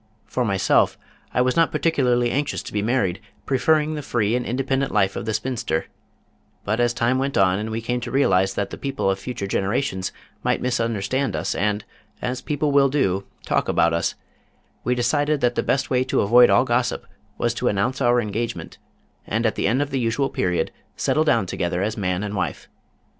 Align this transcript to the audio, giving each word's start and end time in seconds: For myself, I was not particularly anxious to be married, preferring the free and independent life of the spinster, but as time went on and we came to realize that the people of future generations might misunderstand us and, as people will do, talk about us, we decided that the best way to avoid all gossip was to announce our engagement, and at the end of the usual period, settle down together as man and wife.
For 0.25 0.43
myself, 0.43 0.97
I 1.31 1.41
was 1.41 1.55
not 1.55 1.71
particularly 1.71 2.31
anxious 2.31 2.63
to 2.63 2.73
be 2.73 2.81
married, 2.81 3.21
preferring 3.45 3.93
the 3.93 4.01
free 4.01 4.35
and 4.35 4.43
independent 4.43 4.91
life 4.91 5.15
of 5.15 5.25
the 5.25 5.33
spinster, 5.35 5.85
but 6.65 6.79
as 6.79 6.91
time 6.91 7.19
went 7.19 7.37
on 7.37 7.59
and 7.59 7.69
we 7.69 7.81
came 7.83 8.01
to 8.01 8.09
realize 8.09 8.55
that 8.55 8.71
the 8.71 8.79
people 8.79 9.11
of 9.11 9.19
future 9.19 9.45
generations 9.45 10.11
might 10.41 10.59
misunderstand 10.59 11.35
us 11.35 11.53
and, 11.53 11.85
as 12.19 12.41
people 12.41 12.71
will 12.71 12.89
do, 12.89 13.27
talk 13.45 13.69
about 13.69 13.93
us, 13.93 14.15
we 14.83 14.95
decided 14.95 15.39
that 15.41 15.53
the 15.53 15.61
best 15.61 15.91
way 15.91 16.03
to 16.05 16.21
avoid 16.21 16.49
all 16.49 16.65
gossip 16.65 17.05
was 17.37 17.53
to 17.53 17.67
announce 17.67 18.01
our 18.01 18.19
engagement, 18.19 18.79
and 19.27 19.45
at 19.45 19.53
the 19.53 19.67
end 19.67 19.83
of 19.83 19.91
the 19.91 19.99
usual 19.99 20.31
period, 20.31 20.71
settle 20.97 21.23
down 21.23 21.45
together 21.45 21.83
as 21.83 21.95
man 21.95 22.23
and 22.23 22.35
wife. 22.35 22.67